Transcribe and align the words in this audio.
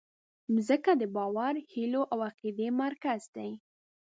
مځکه 0.53 0.91
د 1.01 1.03
باور، 1.15 1.53
هیلو 1.73 2.01
او 2.11 2.19
عقیدې 2.29 2.67
مرکز 2.83 3.21
ده. 3.35 3.47